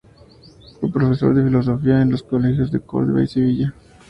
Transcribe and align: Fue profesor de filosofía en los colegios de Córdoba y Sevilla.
Fue 0.79 0.91
profesor 0.91 1.35
de 1.35 1.43
filosofía 1.43 2.01
en 2.01 2.09
los 2.09 2.23
colegios 2.23 2.71
de 2.71 2.79
Córdoba 2.79 3.21
y 3.21 3.27
Sevilla. 3.27 3.75